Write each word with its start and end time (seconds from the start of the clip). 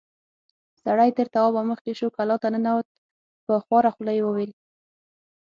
سړی 0.83 1.09
تر 1.17 1.27
توابه 1.33 1.61
مخکې 1.71 1.91
شو، 1.99 2.07
کلا 2.15 2.35
ته 2.41 2.47
ننوت، 2.53 2.87
په 3.45 3.53
خواره 3.63 3.89
خوله 3.95 4.11
يې 4.17 4.23
وويل: 4.25 4.51